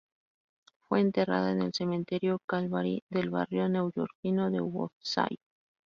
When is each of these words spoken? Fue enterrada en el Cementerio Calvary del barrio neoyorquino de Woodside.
Fue 0.87 0.99
enterrada 0.99 1.51
en 1.51 1.61
el 1.61 1.75
Cementerio 1.75 2.39
Calvary 2.47 3.03
del 3.11 3.29
barrio 3.29 3.69
neoyorquino 3.69 4.49
de 4.49 4.59
Woodside. 4.59 5.37